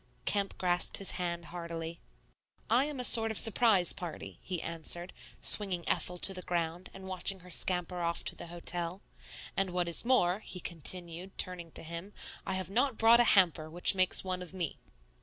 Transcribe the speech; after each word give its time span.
Kemp 0.25 0.57
grasped 0.57 0.97
his 0.97 1.11
hand 1.11 1.45
heartily. 1.53 1.99
"I 2.71 2.85
am 2.85 2.99
a 2.99 3.03
sort 3.03 3.29
of 3.29 3.37
surprise 3.37 3.93
party," 3.93 4.39
he 4.41 4.59
answered, 4.59 5.13
swinging 5.39 5.87
Ethel 5.87 6.17
to 6.17 6.33
the 6.33 6.41
ground 6.41 6.89
and 6.91 7.07
watching 7.07 7.41
her 7.41 7.51
scamper 7.51 8.01
off 8.01 8.23
to 8.23 8.35
the 8.35 8.47
hotel; 8.47 9.01
"and 9.55 9.69
what 9.69 9.87
is 9.87 10.03
more," 10.03 10.39
he 10.39 10.59
continued, 10.59 11.37
turning 11.37 11.71
to 11.73 11.83
him, 11.83 12.13
"I 12.47 12.55
have 12.55 12.71
not 12.71 12.97
brought 12.97 13.19
a 13.19 13.23
hamper, 13.37 13.69
which 13.69 13.93
makes 13.93 14.23
one 14.23 14.41
of 14.41 14.55
me." 14.55 14.79